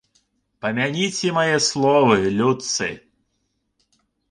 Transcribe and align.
Памяніце 0.65 1.27
мае 1.37 1.57
словы, 1.67 2.17
людцы. 2.41 2.91